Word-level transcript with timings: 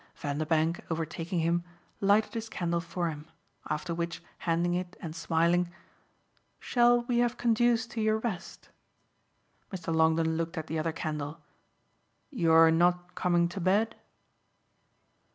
Vanderbank, 0.15 0.81
overtaking 0.89 1.41
him, 1.41 1.63
lighted 1.99 2.33
his 2.33 2.49
candle 2.49 2.81
for 2.81 3.09
him; 3.09 3.27
after 3.69 3.93
which, 3.93 4.23
handing 4.39 4.73
it 4.73 4.95
and 4.99 5.15
smiling: 5.15 5.69
"Shall 6.59 7.03
we 7.03 7.19
have 7.19 7.37
conduced 7.37 7.91
to 7.91 8.01
your 8.01 8.17
rest?" 8.17 8.69
Mr. 9.71 9.93
Longdon 9.93 10.37
looked 10.37 10.57
at 10.57 10.65
the 10.65 10.79
other 10.79 10.91
candle. 10.91 11.39
"You're 12.31 12.71
not 12.71 13.13
coming 13.13 13.47
to 13.49 13.61
bed?" 13.61 13.95